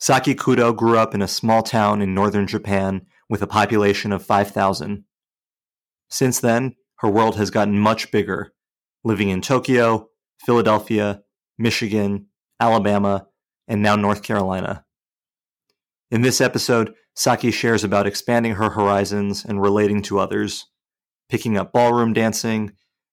[0.00, 4.24] Saki Kudo grew up in a small town in northern Japan with a population of
[4.24, 5.04] 5,000.
[6.08, 8.52] Since then, her world has gotten much bigger,
[9.04, 10.08] living in Tokyo,
[10.44, 11.20] Philadelphia,
[11.58, 12.26] Michigan,
[12.58, 13.26] Alabama,
[13.68, 14.86] and now North Carolina.
[16.10, 20.66] In this episode, Saki shares about expanding her horizons and relating to others,
[21.28, 22.72] picking up ballroom dancing,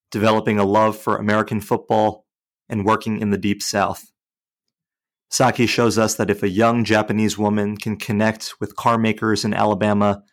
[0.10, 2.26] developing a love for American football,
[2.70, 4.06] and working in the Deep South.
[5.30, 9.54] Saki shows us that if a young Japanese woman can connect with car makers in
[9.54, 10.24] Alabama,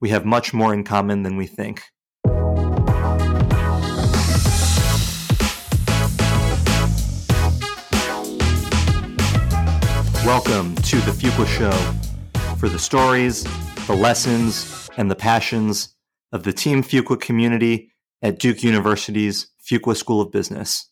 [0.00, 1.84] we have much more in common than we think.
[10.26, 13.44] Welcome to the Fuqua Show for the stories,
[13.86, 15.94] the lessons, and the passions
[16.32, 20.90] of the Team Fuqua community at Duke University's Fuqua School of Business.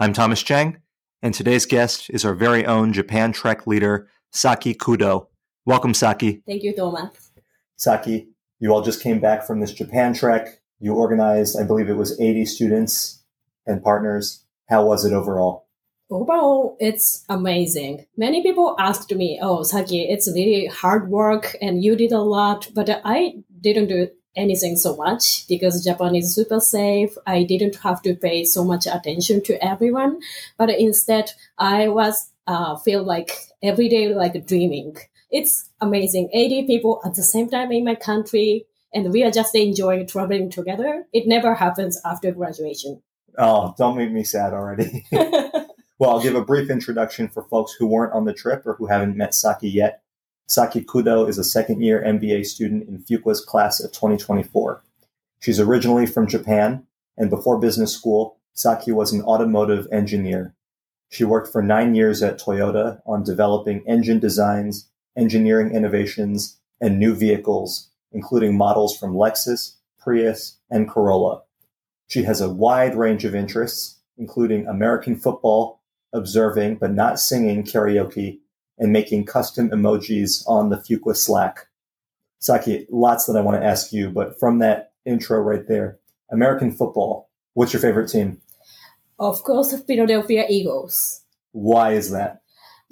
[0.00, 0.81] I'm Thomas Cheng,
[1.22, 5.28] and today's guest is our very own Japan Trek leader, Saki Kudo.
[5.64, 6.42] Welcome, Saki.
[6.46, 7.30] Thank you, Thomas.
[7.76, 10.60] Saki, you all just came back from this Japan Trek.
[10.80, 13.22] You organized, I believe it was 80 students
[13.66, 14.44] and partners.
[14.68, 15.68] How was it overall?
[16.10, 18.04] Overall, it's amazing.
[18.16, 22.68] Many people asked me, "Oh, Saki, it's really hard work, and you did a lot,"
[22.74, 27.16] but I didn't do anything so much because Japan is super safe.
[27.26, 30.20] I didn't have to pay so much attention to everyone,
[30.58, 34.96] but instead, I was uh, feel like every day like dreaming.
[35.30, 36.30] It's amazing.
[36.32, 40.50] 80 people at the same time in my country, and we are just enjoying traveling
[40.50, 41.06] together.
[41.12, 43.02] It never happens after graduation.
[43.38, 45.06] Oh, don't make me sad already.
[46.02, 48.86] Well, I'll give a brief introduction for folks who weren't on the trip or who
[48.86, 50.01] haven't met Saki yet.
[50.46, 54.82] Saki Kudo is a second year MBA student in Fuqua's class of 2024.
[55.40, 60.54] She's originally from Japan, and before business school, Saki was an automotive engineer.
[61.08, 67.14] She worked for nine years at Toyota on developing engine designs, engineering innovations, and new
[67.14, 71.42] vehicles, including models from Lexus, Prius, and Corolla.
[72.08, 75.80] She has a wide range of interests, including American football,
[76.12, 78.40] observing but not singing karaoke,
[78.82, 81.68] and making custom emojis on the Fuqua Slack.
[82.40, 85.98] Saki, lots that I want to ask you, but from that intro right there,
[86.32, 88.40] American football, what's your favorite team?
[89.20, 91.22] Of course, the Philadelphia Eagles.
[91.52, 92.42] Why is that?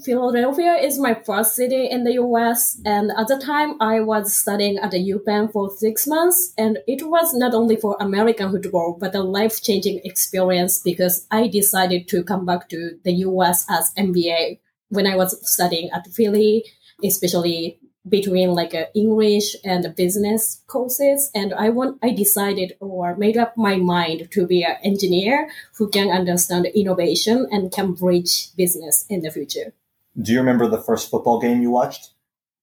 [0.04, 4.78] Philadelphia is my first city in the US, and at the time I was studying
[4.78, 9.16] at the UPenn for six months, and it was not only for American football, but
[9.16, 14.60] a life changing experience because I decided to come back to the US as MBA
[14.90, 16.64] when I was studying at Philly,
[17.02, 21.30] especially between like a English and business courses.
[21.34, 25.88] And I want, I decided or made up my mind to be an engineer who
[25.88, 29.74] can understand innovation and can bridge business in the future.
[30.20, 32.10] Do you remember the first football game you watched?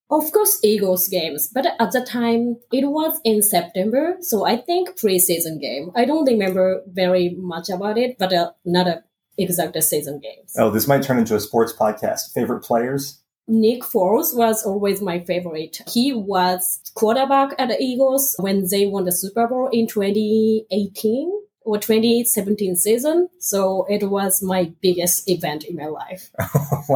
[0.09, 4.97] Of course, Eagles games, but at the time it was in September, so I think
[4.97, 5.91] preseason game.
[5.95, 9.03] I don't remember very much about it, but uh, not a
[9.37, 10.55] exact season games.
[10.57, 12.33] Oh, this might turn into a sports podcast.
[12.33, 13.21] Favorite players?
[13.47, 15.81] Nick Foles was always my favorite.
[15.87, 21.31] He was quarterback at the Eagles when they won the Super Bowl in 2018
[21.61, 23.29] or 2017 season.
[23.39, 26.29] So it was my biggest event in my life.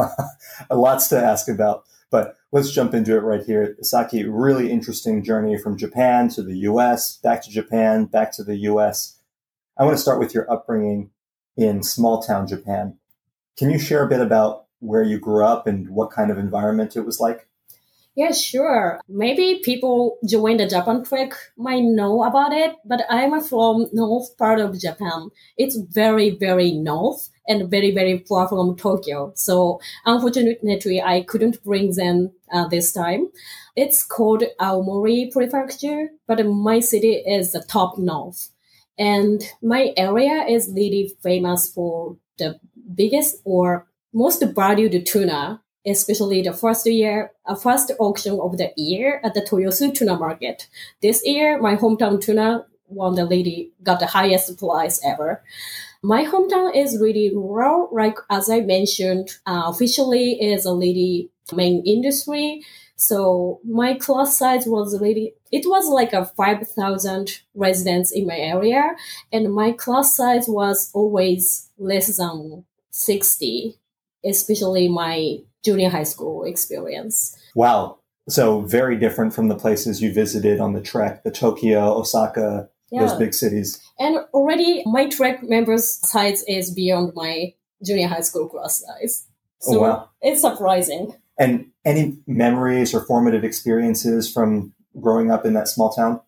[0.70, 3.76] Lots to ask about, but let's jump into it right here.
[3.80, 8.56] Saki, really interesting journey from Japan to the US, back to Japan, back to the
[8.56, 9.18] US.
[9.78, 11.10] I want to start with your upbringing
[11.56, 12.98] in small town Japan.
[13.56, 16.96] Can you share a bit about where you grew up and what kind of environment
[16.96, 17.48] it was like?
[18.14, 19.00] Yeah, sure.
[19.08, 24.60] Maybe people join the Japan trek might know about it, but I'm from north part
[24.60, 25.30] of Japan.
[25.56, 29.32] It's very, very north and very, very far from Tokyo.
[29.34, 33.28] So unfortunately, I couldn't bring them uh, this time.
[33.76, 38.51] It's called Aomori Prefecture, but my city is the top north.
[38.98, 42.58] And my area is really famous for the
[42.94, 49.20] biggest or most valued tuna especially the first year, uh, first auction of the year
[49.24, 50.68] at the Toyosu tuna market.
[51.00, 55.42] This year, my hometown tuna won the lady, got the highest price ever.
[56.02, 61.82] My hometown is really rural, like as I mentioned, uh, officially is a lady main
[61.86, 62.62] industry.
[63.02, 68.94] So my class size was really, it was like a 5,000 residents in my area.
[69.32, 73.76] And my class size was always less than 60,
[74.24, 77.36] especially my junior high school experience.
[77.56, 77.98] Wow.
[78.28, 83.00] So very different from the places you visited on the trek, the Tokyo, Osaka, yeah.
[83.00, 83.82] those big cities.
[83.98, 87.52] And already my trek members size is beyond my
[87.84, 89.26] junior high school class size.
[89.58, 90.10] So oh, wow.
[90.20, 91.16] it's surprising.
[91.36, 96.20] And any memories or formative experiences from growing up in that small town?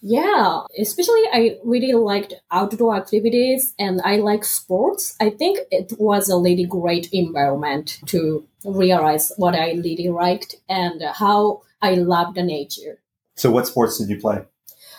[0.00, 5.16] Yeah, especially I really liked outdoor activities and I like sports.
[5.20, 11.02] I think it was a really great environment to realize what I really liked and
[11.02, 13.00] how I loved the nature.
[13.34, 14.44] So, what sports did you play?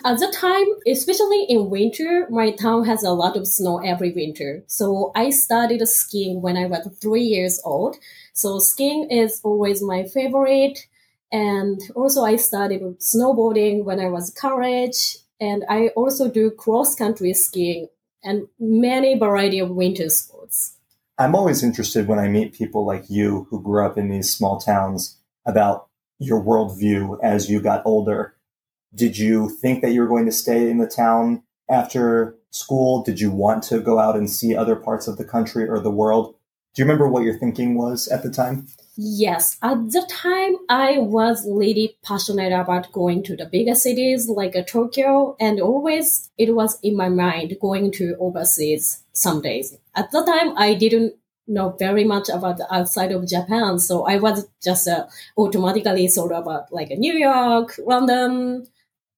[0.05, 4.63] At the time, especially in winter, my town has a lot of snow every winter.
[4.67, 7.97] So I started skiing when I was three years old.
[8.33, 10.87] So skiing is always my favorite.
[11.33, 15.17] And also I started snowboarding when I was college.
[15.41, 17.89] And I also do cross country skiing
[18.23, 20.77] and many variety of winter sports.
[21.17, 24.59] I'm always interested when I meet people like you who grew up in these small
[24.59, 25.87] towns about
[26.19, 28.35] your worldview as you got older
[28.93, 33.03] did you think that you were going to stay in the town after school?
[33.03, 35.91] Did you want to go out and see other parts of the country or the
[35.91, 36.35] world?
[36.75, 38.67] Do you remember what your thinking was at the time?
[38.95, 44.55] Yes, at the time I was really passionate about going to the bigger cities like
[44.55, 49.77] uh, Tokyo, and always it was in my mind going to overseas some days.
[49.95, 51.15] At the time, I didn't
[51.47, 55.07] know very much about the outside of Japan, so I was just uh,
[55.37, 58.67] automatically sort of about like a New York, London,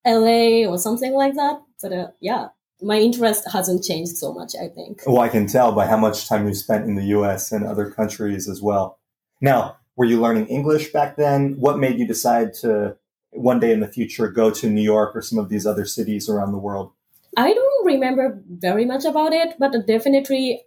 [0.06, 1.62] LA or something like that.
[1.82, 2.50] But uh, yeah,
[2.82, 5.02] my interest hasn't changed so much, I think.
[5.06, 7.90] Well, I can tell by how much time you spent in the US and other
[7.90, 9.00] countries as well.
[9.40, 11.56] Now, were you learning English back then?
[11.60, 12.98] What made you decide to
[13.32, 16.30] one day in the future go to New York or some of these other cities
[16.30, 16.92] around the world?
[17.38, 20.64] I don't remember very much about it, but definitely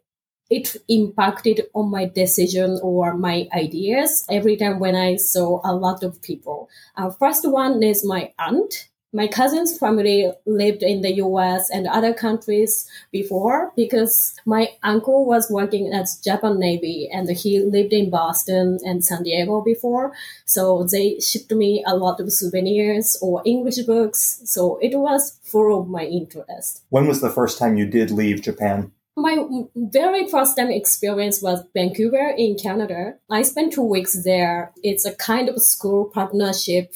[0.51, 6.03] it impacted on my decision or my ideas every time when I saw a lot
[6.03, 6.69] of people.
[6.97, 12.13] Uh, first one is my aunt my cousin's family lived in the US and other
[12.13, 18.81] countries before because my uncle was working at Japan Navy and he lived in Boston
[18.85, 20.13] and San Diego before.
[20.45, 24.43] So they shipped me a lot of souvenirs or English books.
[24.45, 26.83] So it was full of my interest.
[26.91, 28.91] When was the first time you did leave Japan?
[29.17, 29.37] My
[29.77, 33.15] very first time experience was Vancouver in Canada.
[33.31, 34.73] I spent two weeks there.
[34.83, 36.93] It's a kind of school partnership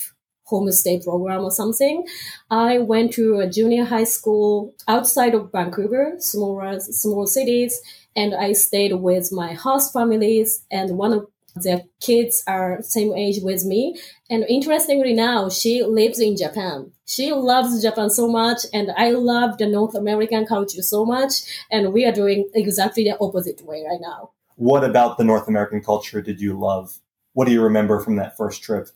[0.51, 2.07] homestay program or something.
[2.51, 7.81] I went to a junior high school outside of Vancouver, small small cities,
[8.17, 11.29] and I stayed with my host families and one of
[11.63, 13.99] their kids are same age with me.
[14.31, 16.93] And interestingly now, she lives in Japan.
[17.07, 21.33] She loves Japan so much and I love the North American culture so much.
[21.71, 24.31] And we are doing exactly the opposite way right now.
[24.57, 26.99] What about the North American culture did you love?
[27.33, 28.89] What do you remember from that first trip?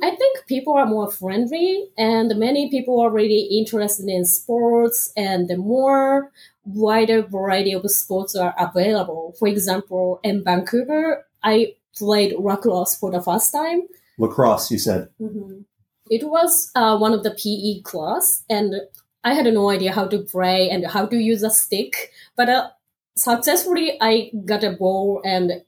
[0.00, 5.48] I think people are more friendly and many people are really interested in sports and
[5.48, 6.30] the more
[6.64, 9.34] wider variety of sports are available.
[9.38, 13.88] For example, in Vancouver, I played lacrosse for the first time.
[14.18, 15.08] Lacrosse, you said?
[15.20, 15.62] Mm-hmm.
[16.10, 18.74] It was uh, one of the PE class and
[19.24, 22.70] I had no idea how to play and how to use a stick, but uh,
[23.16, 25.62] successfully I got a ball and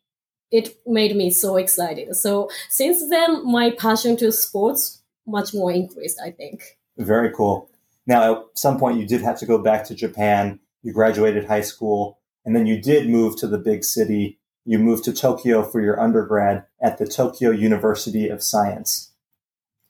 [0.51, 2.15] it made me so excited.
[2.17, 6.79] So since then, my passion to sports much more increased, I think.
[6.99, 7.71] Very cool.
[8.07, 10.59] Now, at some point, you did have to go back to Japan.
[10.83, 14.39] You graduated high school, and then you did move to the big city.
[14.65, 19.13] You moved to Tokyo for your undergrad at the Tokyo University of Science.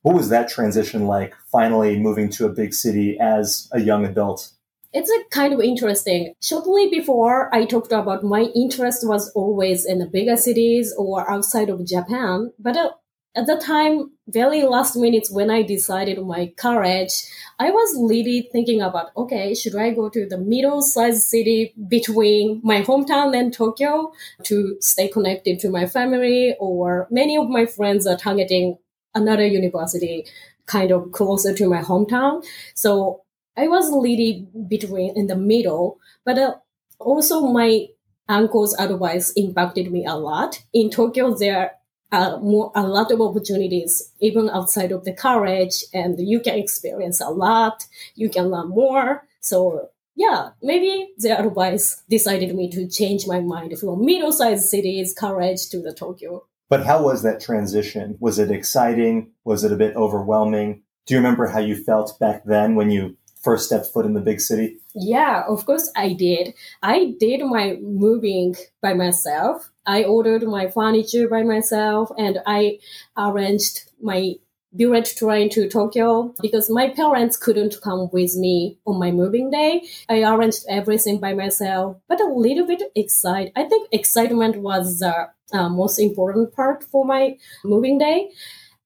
[0.02, 4.50] What was that transition like, finally moving to a big city as a young adult?
[4.92, 6.34] It's a kind of interesting.
[6.42, 11.68] Shortly before, I talked about my interest was always in the bigger cities or outside
[11.68, 12.52] of Japan.
[12.58, 12.90] But uh,
[13.36, 17.12] at the time, very last minute when I decided my college,
[17.60, 22.60] I was really thinking about, okay, should I go to the middle sized city between
[22.64, 24.12] my hometown and Tokyo
[24.44, 26.56] to stay connected to my family?
[26.58, 28.78] Or many of my friends are targeting
[29.14, 30.26] another university
[30.66, 32.44] kind of closer to my hometown.
[32.74, 33.22] So
[33.60, 36.54] I was really between in the middle, but uh,
[36.98, 37.88] also my
[38.26, 40.62] uncle's advice impacted me a lot.
[40.72, 41.72] In Tokyo, there
[42.10, 47.20] are more, a lot of opportunities, even outside of the college, and you can experience
[47.20, 47.84] a lot.
[48.14, 49.26] You can learn more.
[49.40, 55.68] So yeah, maybe the advice decided me to change my mind from middle-sized cities, college
[55.68, 56.46] to the Tokyo.
[56.70, 58.16] But how was that transition?
[58.20, 59.32] Was it exciting?
[59.44, 60.82] Was it a bit overwhelming?
[61.06, 64.20] Do you remember how you felt back then when you first stepped foot in the
[64.20, 64.78] big city?
[64.94, 66.54] Yeah, of course I did.
[66.82, 69.70] I did my moving by myself.
[69.86, 72.78] I ordered my furniture by myself and I
[73.16, 74.34] arranged my
[74.72, 79.82] bullet train to Tokyo because my parents couldn't come with me on my moving day.
[80.08, 83.52] I arranged everything by myself, but a little bit excited.
[83.56, 88.30] I think excitement was the uh, most important part for my moving day.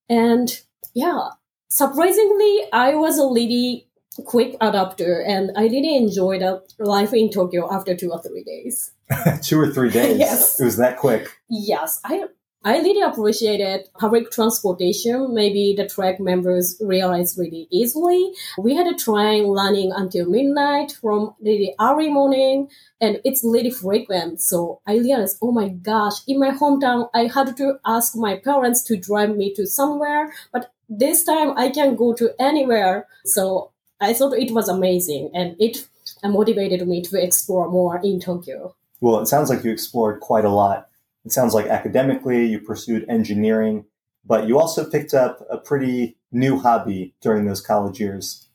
[0.09, 0.59] And
[0.95, 1.29] yeah,
[1.69, 3.89] surprisingly, I was a really
[4.23, 6.43] quick adapter and I really enjoyed
[6.79, 8.93] life in Tokyo after two or three days.
[9.43, 10.19] two or three days?
[10.19, 10.61] yes.
[10.61, 11.29] It was that quick.
[11.49, 12.01] Yes.
[12.05, 12.25] I
[12.67, 15.35] I really appreciated public transportation.
[15.35, 18.33] Maybe the track members realized really easily.
[18.57, 22.69] We had a train running until midnight from really early morning
[23.03, 24.41] and it's really frequent.
[24.41, 28.83] So I realized, oh my gosh, in my hometown, I had to ask my parents
[28.85, 33.07] to drive me to somewhere, but this time I can go to anywhere.
[33.27, 35.87] So I thought it was amazing and it
[36.23, 38.75] motivated me to explore more in Tokyo.
[39.01, 40.89] Well, it sounds like you explored quite a lot
[41.25, 43.87] it sounds like academically you pursued engineering,
[44.25, 48.49] but you also picked up a pretty new hobby during those college years.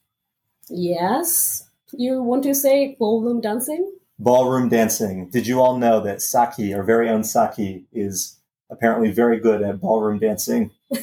[0.68, 1.68] Yes.
[1.92, 3.92] You want to say ballroom dancing?
[4.18, 5.28] Ballroom dancing.
[5.30, 8.38] Did you all know that Saki, our very own Saki, is
[8.70, 10.70] apparently very good at ballroom dancing?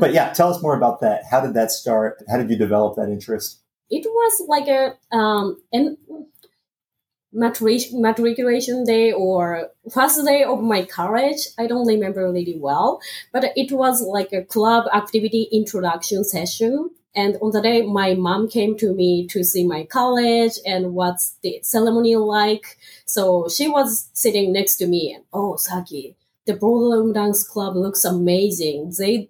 [0.00, 1.24] but yeah, tell us more about that.
[1.30, 2.22] How did that start?
[2.30, 3.61] How did you develop that interest?
[3.92, 5.98] It was like a um, an
[7.32, 11.48] matriculation day or first day of my college.
[11.58, 13.00] I don't remember really well,
[13.32, 16.90] but it was like a club activity introduction session.
[17.14, 21.36] And on the day, my mom came to me to see my college and what's
[21.42, 22.78] the ceremony like.
[23.04, 28.04] So she was sitting next to me and, oh, Saki, the ballroom dance club looks
[28.04, 28.92] amazing.
[28.98, 29.28] They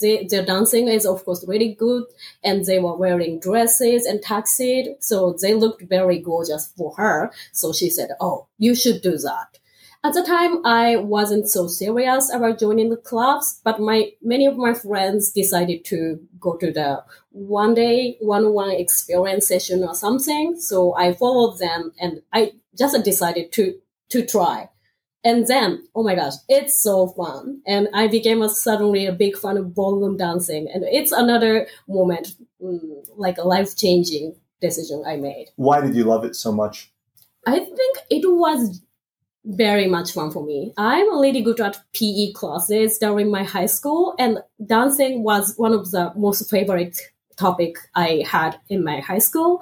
[0.00, 2.04] they, their dancing is of course really good
[2.42, 7.30] and they were wearing dresses and tuxedo so they looked very gorgeous for her.
[7.52, 9.58] So she said oh you should do that.
[10.04, 14.56] At the time i wasn't so serious about joining the clubs but my many of
[14.56, 20.58] my friends decided to go to the one day one-on-one experience session or something.
[20.60, 23.74] So i followed them and i just decided to
[24.10, 24.68] to try
[25.28, 27.60] and then, oh my gosh, it's so fun.
[27.66, 30.68] And I became a, suddenly a big fan of ballroom dancing.
[30.72, 32.80] And it's another moment, mm,
[33.14, 35.48] like a life changing decision I made.
[35.56, 36.90] Why did you love it so much?
[37.46, 38.80] I think it was
[39.44, 40.72] very much fun for me.
[40.78, 45.90] I'm really good at PE classes during my high school, and dancing was one of
[45.90, 46.98] the most favorite
[47.36, 49.60] topic I had in my high school.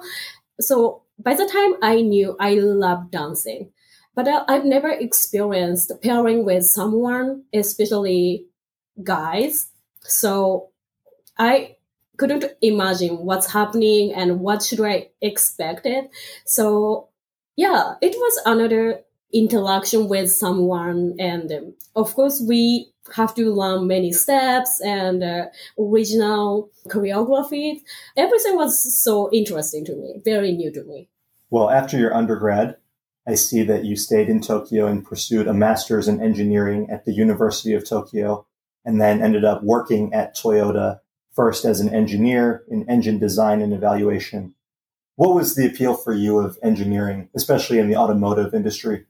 [0.61, 3.71] So by the time I knew I loved dancing,
[4.17, 8.47] but I've never experienced pairing with someone, especially
[9.03, 9.69] guys.
[9.99, 10.69] So
[11.37, 11.75] I
[12.17, 16.09] couldn't imagine what's happening and what should I expect it.
[16.47, 17.09] So
[17.55, 21.15] yeah, it was another interaction with someone.
[21.19, 25.45] And um, of course, we have to learn many steps and uh,
[25.77, 27.81] original choreography.
[28.17, 31.07] Everything was so interesting to me, very new to me.
[31.51, 32.77] Well, after your undergrad,
[33.27, 37.11] I see that you stayed in Tokyo and pursued a master's in engineering at the
[37.11, 38.47] University of Tokyo,
[38.85, 41.01] and then ended up working at Toyota
[41.35, 44.55] first as an engineer in engine design and evaluation.
[45.17, 49.05] What was the appeal for you of engineering, especially in the automotive industry?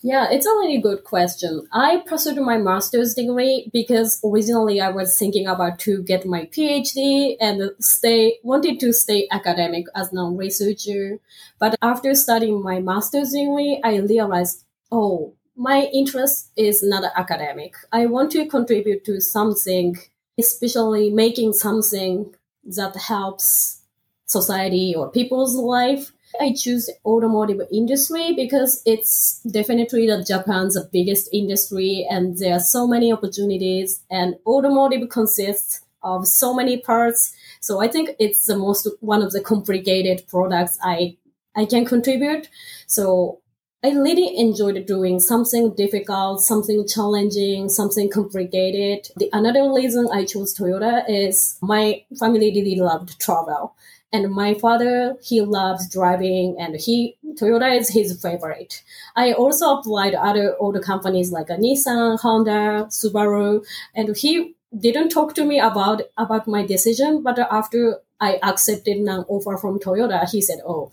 [0.00, 1.66] Yeah, it's a really good question.
[1.72, 7.36] I pursued my master's degree because originally I was thinking about to get my PhD
[7.40, 11.18] and stay wanted to stay academic as a researcher.
[11.58, 17.74] But after studying my master's degree, I realized, oh, my interest is not academic.
[17.90, 19.96] I want to contribute to something,
[20.38, 23.82] especially making something that helps
[24.26, 32.06] society or people's life I choose automotive industry because it's definitely the Japan's biggest industry
[32.08, 37.34] and there are so many opportunities and automotive consists of so many parts.
[37.60, 41.16] So I think it's the most one of the complicated products I
[41.56, 42.48] I can contribute.
[42.86, 43.40] So
[43.84, 49.08] I really enjoyed doing something difficult, something challenging, something complicated.
[49.16, 53.76] The another reason I chose Toyota is my family really loved travel.
[54.12, 58.82] And my father, he loves driving and he, Toyota is his favorite.
[59.16, 65.34] I also applied other auto companies like a Nissan, Honda, Subaru, and he didn't talk
[65.34, 70.40] to me about, about my decision, but after I accepted an offer from Toyota, he
[70.40, 70.90] said, Oh,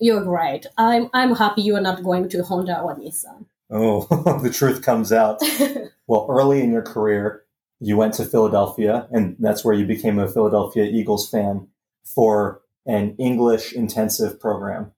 [0.00, 0.66] you're right.
[0.76, 3.46] I'm, I'm happy you are not going to Honda or Nissan.
[3.70, 4.06] Oh,
[4.42, 5.40] the truth comes out.
[6.08, 7.44] well, early in your career,
[7.78, 11.68] you went to Philadelphia, and that's where you became a Philadelphia Eagles fan
[12.04, 14.92] for an English intensive program.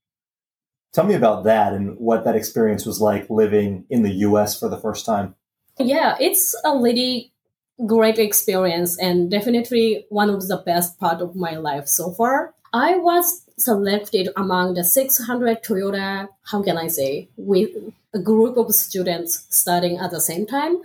[0.93, 4.69] Tell me about that and what that experience was like living in the US for
[4.69, 5.35] the first time.
[5.79, 7.33] Yeah, it's a really
[7.87, 12.55] great experience and definitely one of the best part of my life so far.
[12.73, 17.71] I was selected among the 600 Toyota, how can I say, with
[18.15, 20.77] a group of students studying at the same time.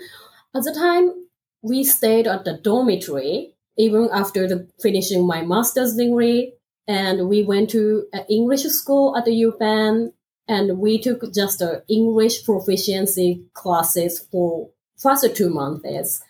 [0.56, 1.28] At the time,
[1.62, 6.54] we stayed at the dormitory even after the finishing my master's degree.
[6.88, 10.14] And we went to an English school at the UPenn
[10.48, 16.24] and we took just the English proficiency classes for first two months.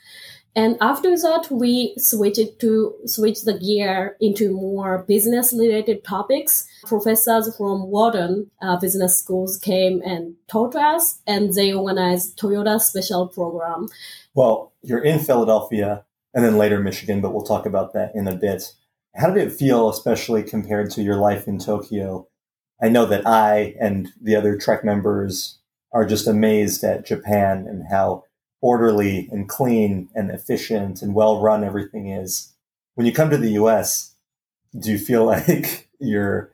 [0.56, 6.68] And after that, we switched to switch the gear into more business related topics.
[6.84, 13.27] Professors from Wharton uh, business schools came and taught us, and they organized Toyota special
[13.27, 13.88] program.
[14.34, 16.06] Well, you're in Philadelphia
[16.38, 18.72] and then later Michigan, but we'll talk about that in a bit.
[19.15, 22.27] How did it feel, especially compared to your life in Tokyo?
[22.79, 25.58] I know that I and the other Trek members
[25.91, 28.25] are just amazed at Japan and how
[28.62, 32.53] orderly and clean and efficient and well run everything is.
[32.94, 34.13] When you come to the US,
[34.77, 36.51] do you feel like you're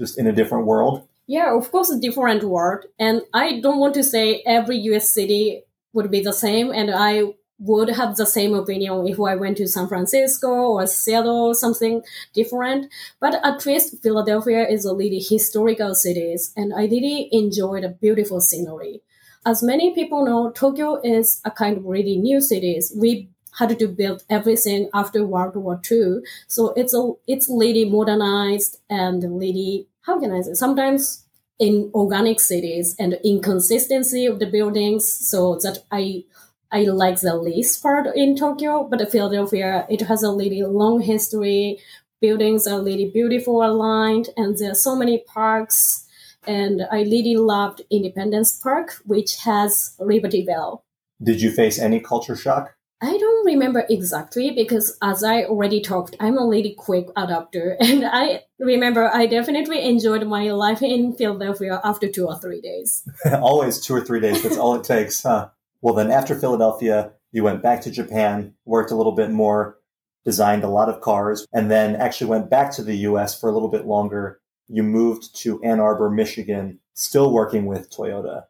[0.00, 1.06] just in a different world?
[1.26, 2.86] Yeah, of course, a different world.
[2.98, 6.70] And I don't want to say every US city would be the same.
[6.70, 11.48] And I would have the same opinion if I went to San Francisco or Seattle,
[11.48, 12.02] or something
[12.34, 12.92] different.
[13.20, 18.40] But at least Philadelphia is a really historical city, and I really enjoy the beautiful
[18.40, 19.02] scenery
[19.46, 22.80] as many people know, Tokyo is a kind of really new city.
[22.96, 26.18] We had to build everything after World War II.
[26.48, 31.24] So it's a it's really modernized and really how can I say sometimes
[31.58, 35.10] in organic cities and inconsistency of the buildings.
[35.10, 36.24] So that I
[36.72, 41.78] I like the least part in Tokyo, but Philadelphia it has a really long history.
[42.20, 46.06] Buildings are really beautiful aligned, and there are so many parks
[46.46, 50.84] and I really loved Independence Park, which has Liberty Bell.
[51.22, 52.74] Did you face any culture shock?
[53.02, 58.04] I don't remember exactly because, as I already talked, I'm a really quick adapter, and
[58.06, 63.06] I remember I definitely enjoyed my life in Philadelphia after two or three days.
[63.32, 64.42] Always two or three days.
[64.42, 65.48] That's all it takes, huh?
[65.82, 69.78] Well, then after Philadelphia, you went back to Japan, worked a little bit more,
[70.24, 73.38] designed a lot of cars, and then actually went back to the U.S.
[73.38, 78.44] for a little bit longer you moved to Ann Arbor, Michigan, still working with Toyota.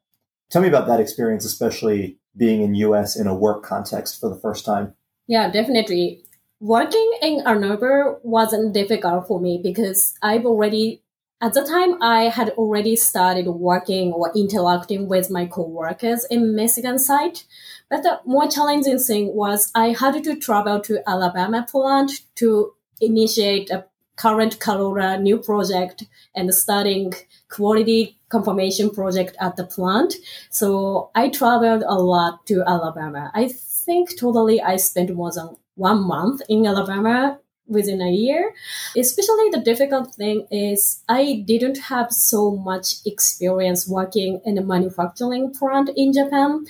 [0.51, 4.41] Tell me about that experience, especially being in US in a work context for the
[4.41, 4.95] first time.
[5.27, 6.25] Yeah, definitely.
[6.61, 11.03] Working in Ann Arbor wasn't difficult for me because I've already
[11.41, 16.99] at the time I had already started working or interacting with my coworkers in Michigan
[16.99, 17.45] site.
[17.91, 23.71] But the more challenging thing was I had to travel to Alabama plant to initiate
[23.71, 23.85] a
[24.17, 27.13] current Corolla new project and starting
[27.51, 30.15] quality confirmation project at the plant.
[30.51, 33.31] So I traveled a lot to Alabama.
[33.35, 38.53] I think totally I spent more than one month in Alabama within a year.
[38.97, 45.53] Especially the difficult thing is I didn't have so much experience working in a manufacturing
[45.53, 46.67] plant in Japan.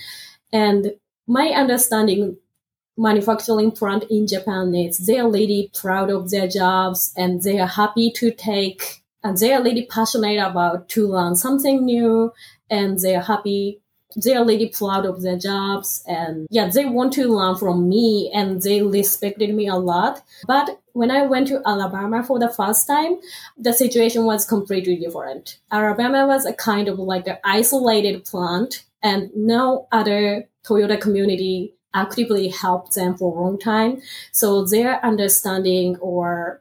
[0.53, 0.95] And
[1.27, 2.37] my understanding
[2.97, 8.11] manufacturing plant in Japan is they're really proud of their jobs and they are happy
[8.11, 12.33] to take and they are really passionate about to learn something new
[12.71, 13.81] and they are happy
[14.25, 18.31] they are really proud of their jobs and yeah they want to learn from me
[18.35, 22.87] and they respected me a lot but when i went to alabama for the first
[22.87, 23.17] time
[23.69, 29.31] the situation was completely different alabama was a kind of like an isolated plant and
[29.35, 34.01] no other toyota community actively helped them for a long time.
[34.31, 36.61] So their understanding or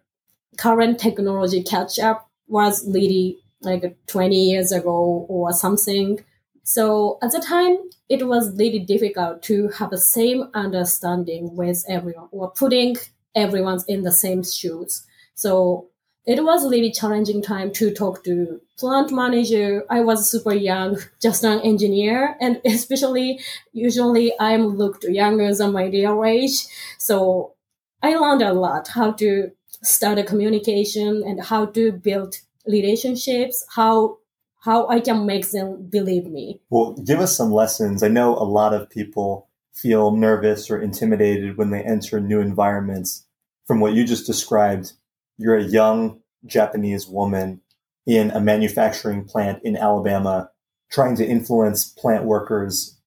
[0.57, 6.23] current technology catch up was really like 20 years ago or something.
[6.63, 12.29] So at the time, it was really difficult to have the same understanding with everyone
[12.31, 12.95] or putting
[13.35, 15.05] everyone in the same shoes.
[15.35, 15.87] So
[16.25, 19.83] it was a really challenging time to talk to plant manager.
[19.89, 23.39] I was super young, just an engineer, and especially
[23.73, 26.65] usually I'm looked younger than my real age.
[26.97, 27.53] So
[28.01, 29.51] I learned a lot how to
[29.83, 34.17] start a communication and how to build relationships, how
[34.61, 36.59] how I can make them believe me.
[36.71, 38.01] Well, give us some lessons.
[38.01, 43.24] I know a lot of people feel nervous or intimidated when they enter new environments.
[43.67, 44.93] From what you just described,
[45.37, 47.61] you're a young Japanese woman
[48.05, 50.51] in a manufacturing plant in Alabama
[50.91, 52.97] trying to influence plant workers.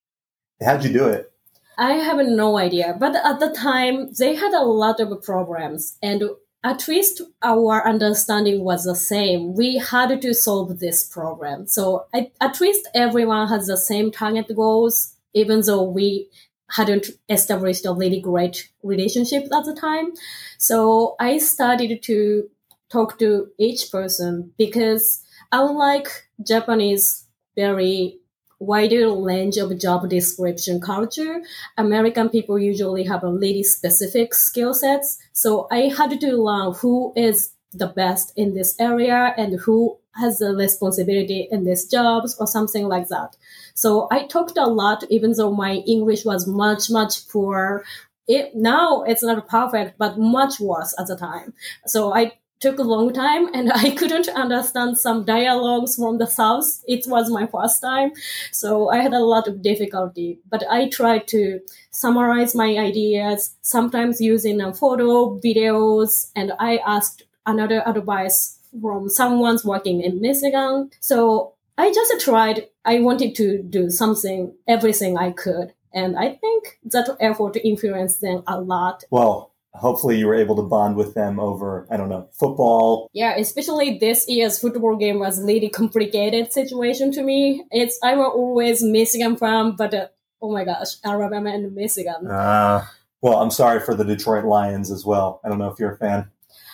[0.61, 1.33] How'd you do it?
[1.79, 2.97] I have no idea.
[2.99, 6.25] But at the time, they had a lot of programs, and
[6.64, 9.55] at least our understanding was the same.
[9.55, 11.68] We had to solve this problem.
[11.68, 16.29] So at least everyone has the same target goals, even though we
[16.70, 20.12] hadn't established a really great relationship at the time.
[20.59, 22.48] So I started to
[22.90, 26.09] talk to each person because unlike
[26.46, 27.26] Japanese
[27.57, 28.18] very
[28.61, 31.40] wider range of job description culture,
[31.76, 35.18] American people usually have a really specific skill sets.
[35.33, 40.38] So I had to learn who is the best in this area and who has
[40.38, 43.37] the responsibility in these jobs or something like that.
[43.74, 47.85] So I talked a lot, even though my English was much, much poor.
[48.26, 51.54] It, now it's not perfect, but much worse at the time.
[51.87, 56.83] So I took a long time and I couldn't understand some dialogues from the South.
[56.87, 58.12] It was my first time.
[58.52, 64.20] So I had a lot of difficulty, but I tried to summarize my ideas, sometimes
[64.20, 70.90] using a photo, videos, and I asked another advice from someone's working in Michigan.
[71.00, 75.72] So I just tried, I wanted to do something, everything I could.
[75.94, 79.04] And I think that effort influenced them a lot.
[79.11, 83.37] Well, hopefully you were able to bond with them over i don't know football yeah
[83.37, 88.83] especially this year's football game was really complicated situation to me it's i was always
[88.83, 90.07] michigan fan but uh,
[90.42, 92.85] oh my gosh alabama and michigan uh,
[93.20, 95.98] well i'm sorry for the detroit lions as well i don't know if you're a
[95.98, 96.28] fan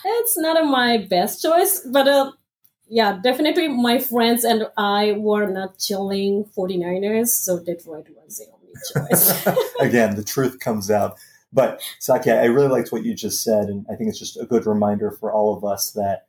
[0.05, 2.31] it's not my best choice but uh,
[2.87, 9.09] yeah definitely my friends and i were not chilling 49ers so detroit was the only
[9.09, 9.47] choice
[9.79, 11.17] again the truth comes out
[11.55, 14.45] but Saki, I really liked what you just said, and I think it's just a
[14.45, 16.27] good reminder for all of us that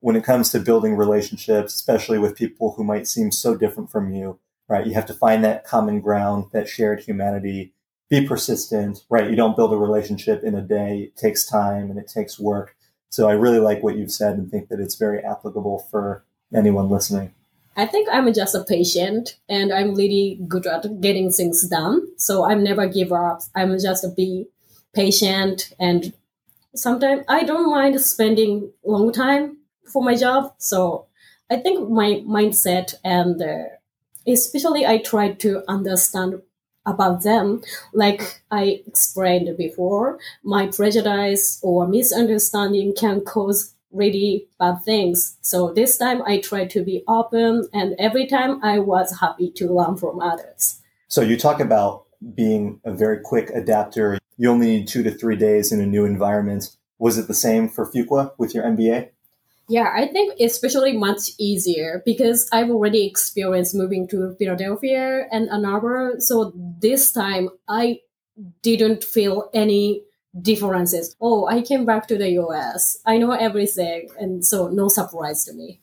[0.00, 4.12] when it comes to building relationships, especially with people who might seem so different from
[4.12, 4.86] you, right?
[4.86, 7.72] You have to find that common ground, that shared humanity.
[8.10, 9.30] Be persistent, right?
[9.30, 11.04] You don't build a relationship in a day.
[11.04, 12.76] It takes time and it takes work.
[13.10, 16.88] So I really like what you've said and think that it's very applicable for anyone
[16.88, 17.34] listening.
[17.76, 22.08] I think I'm just a patient and I'm really good at getting things done.
[22.16, 23.42] So I'm never give up.
[23.54, 24.46] I'm just a be
[24.94, 26.12] patient and
[26.74, 29.58] sometimes I don't mind spending long time
[29.92, 30.54] for my job.
[30.58, 31.06] So
[31.50, 33.68] I think my mindset and uh,
[34.26, 36.42] especially I try to understand
[36.88, 37.62] about them.
[37.92, 45.38] Like I explained before, my prejudice or misunderstanding can cause really bad things.
[45.40, 49.72] So this time I try to be open and every time I was happy to
[49.72, 50.80] learn from others.
[51.08, 55.34] So you talk about being a very quick adapter you only need two to three
[55.34, 56.76] days in a new environment.
[56.98, 59.10] Was it the same for Fuqua with your MBA?
[59.68, 65.66] Yeah, I think especially much easier because I've already experienced moving to Philadelphia and Ann
[65.66, 66.14] Arbor.
[66.18, 68.00] So this time I
[68.62, 70.04] didn't feel any
[70.40, 71.16] differences.
[71.20, 72.98] Oh, I came back to the US.
[73.04, 74.08] I know everything.
[74.18, 75.80] And so no surprise to me.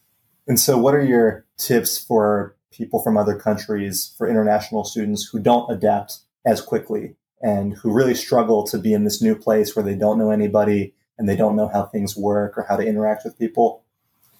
[0.47, 5.39] And so, what are your tips for people from other countries, for international students who
[5.39, 9.83] don't adapt as quickly and who really struggle to be in this new place where
[9.83, 13.23] they don't know anybody and they don't know how things work or how to interact
[13.23, 13.84] with people?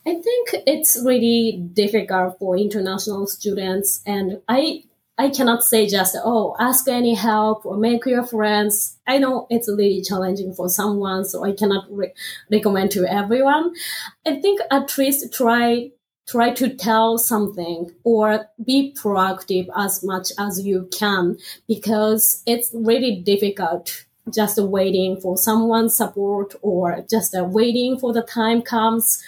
[0.08, 4.84] I think it's really difficult for international students, and I
[5.18, 8.98] I cannot say just oh ask any help or make your friends.
[9.08, 12.14] I know it's really challenging for someone, so I cannot re-
[12.52, 13.74] recommend to everyone.
[14.28, 15.92] I think at least try
[16.28, 23.22] try to tell something or be proactive as much as you can because it's really
[23.22, 29.24] difficult just waiting for someone's support or just uh, waiting for the time comes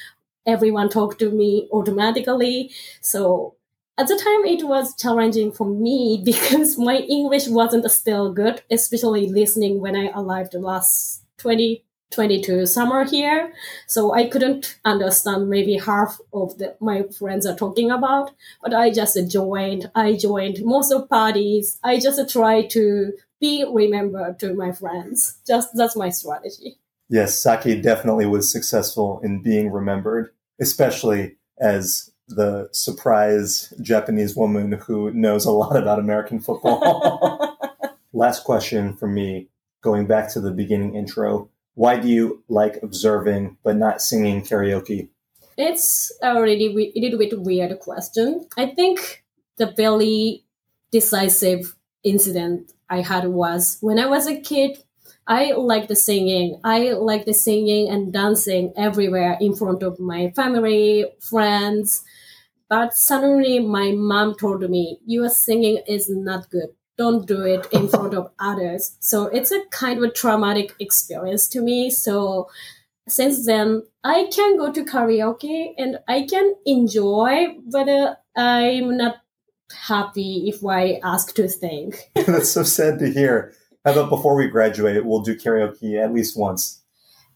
[0.45, 2.71] everyone talk to me automatically.
[3.01, 3.55] So
[3.97, 9.27] at the time it was challenging for me because my english wasn't still good especially
[9.27, 13.51] listening when i arrived last 2022 summer here.
[13.87, 18.31] So i couldn't understand maybe half of the my friends are talking about
[18.61, 21.79] but i just joined i joined most of parties.
[21.83, 26.77] I just try to be remembered to my friends just that's my strategy
[27.09, 35.11] yes saki definitely was successful in being remembered especially as the surprise japanese woman who
[35.11, 37.57] knows a lot about american football
[38.13, 39.47] last question for me
[39.81, 45.09] going back to the beginning intro why do you like observing but not singing karaoke?
[45.59, 48.47] It's a really a little bit weird question.
[48.57, 49.23] I think
[49.57, 50.43] the very
[50.91, 54.77] decisive incident I had was when I was a kid.
[55.29, 56.59] I liked the singing.
[56.63, 62.01] I liked the singing and dancing everywhere in front of my family, friends.
[62.69, 67.87] But suddenly my mom told me, your singing is not good don't do it in
[67.87, 68.97] front of others.
[68.99, 71.89] So it's a kind of a traumatic experience to me.
[71.91, 72.49] So
[73.07, 79.17] since then, I can go to karaoke and I can enjoy, but uh, I'm not
[79.71, 81.93] happy if I ask to sing.
[82.15, 83.53] That's so sad to hear.
[83.85, 86.81] How about before we graduate, we'll do karaoke at least once?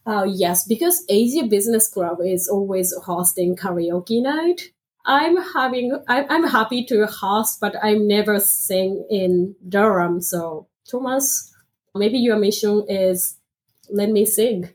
[0.06, 4.72] Uh, yes, because Asia Business Club is always hosting karaoke night.
[5.06, 10.22] I'm having, I'm, I'm happy to host, but I'm never sing in Durham.
[10.22, 11.54] So, Thomas,
[11.96, 13.38] maybe your mission is
[13.90, 14.70] let me sing.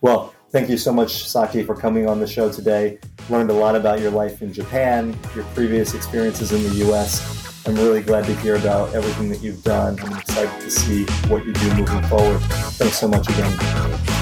[0.00, 2.98] Well, thank you so much, Saki, for coming on the show today.
[3.28, 7.66] Learned a lot about your life in Japan, your previous experiences in the U.S.
[7.66, 9.98] I'm really glad to hear about everything that you've done.
[10.00, 12.38] I'm excited to see what you do moving forward.
[12.78, 13.50] Thanks so much again.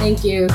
[0.01, 0.49] Thank you.